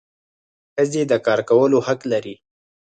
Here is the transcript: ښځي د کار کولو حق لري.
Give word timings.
ښځي 0.73 1.01
د 1.11 1.13
کار 1.25 1.39
کولو 1.49 1.77
حق 1.87 2.01
لري. 2.11 2.35